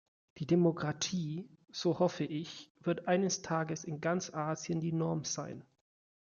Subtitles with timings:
[0.39, 5.63] Die Demokratie, so hoffe ich, wird eines Tages in ganz Asien die Norm sein.